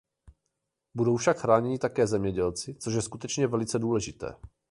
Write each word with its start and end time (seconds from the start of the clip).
Budou 0.95 1.17
však 1.17 1.37
chráněni 1.39 1.79
také 1.79 2.07
zemědělci, 2.07 2.75
což 2.75 2.93
je 2.93 3.01
skutečně 3.01 3.47
velice 3.47 3.79
důležité. 3.79 4.35